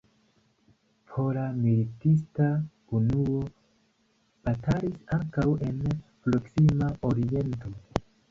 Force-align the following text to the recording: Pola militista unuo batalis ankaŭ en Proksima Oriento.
Pola 1.09 1.41
militista 1.65 2.47
unuo 2.99 3.43
batalis 4.49 4.97
ankaŭ 5.19 5.45
en 5.69 5.79
Proksima 6.29 6.91
Oriento. 7.13 7.77